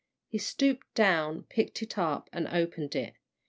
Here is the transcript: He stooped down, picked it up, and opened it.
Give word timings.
He 0.27 0.39
stooped 0.39 0.91
down, 0.95 1.43
picked 1.43 1.83
it 1.83 1.95
up, 1.95 2.27
and 2.33 2.47
opened 2.47 2.95
it. 2.95 3.13